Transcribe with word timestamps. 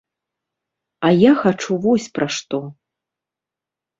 А 1.09 1.09
я 1.29 1.33
хачу 1.41 1.77
вось 1.83 2.09
пра 2.17 2.27
што. 2.39 2.57